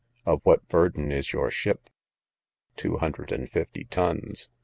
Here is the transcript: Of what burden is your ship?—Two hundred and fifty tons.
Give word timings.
Of 0.25 0.39
what 0.43 0.67
burden 0.67 1.11
is 1.11 1.31
your 1.31 1.51
ship?—Two 1.51 2.97
hundred 2.97 3.31
and 3.31 3.47
fifty 3.47 3.83
tons. 3.83 4.49